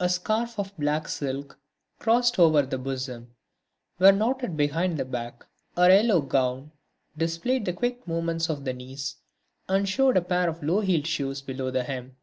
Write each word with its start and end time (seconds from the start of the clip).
A 0.00 0.08
scarf 0.08 0.58
of 0.58 0.74
black 0.78 1.06
silk, 1.06 1.58
crossed 1.98 2.38
over 2.38 2.62
the 2.62 2.78
bosom, 2.78 3.34
was 3.98 4.14
knotted 4.14 4.56
behind 4.56 4.96
the 4.96 5.04
back. 5.04 5.44
Her 5.76 5.90
yellow 5.90 6.22
gown 6.22 6.72
displayed 7.14 7.66
the 7.66 7.74
quick 7.74 8.08
movements 8.08 8.48
of 8.48 8.64
the 8.64 8.72
knees 8.72 9.16
and 9.68 9.86
showed 9.86 10.16
a 10.16 10.22
pair 10.22 10.48
of 10.48 10.62
low 10.62 10.80
heeled 10.80 11.06
shoes 11.06 11.42
below 11.42 11.70
the 11.70 11.84
hem. 11.84 12.16